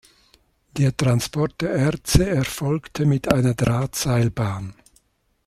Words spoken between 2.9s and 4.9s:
mit einer Drahtseilbahn.